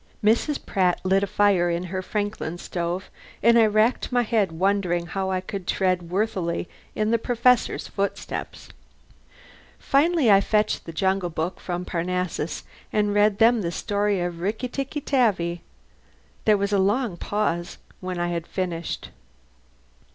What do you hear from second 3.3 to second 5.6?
and I racked my head wondering how I